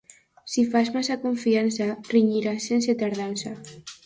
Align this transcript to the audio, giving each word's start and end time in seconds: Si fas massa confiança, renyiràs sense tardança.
Si 0.53 0.63
fas 0.71 0.89
massa 0.95 1.17
confiança, 1.25 1.89
renyiràs 2.15 2.67
sense 2.73 2.97
tardança. 3.05 3.55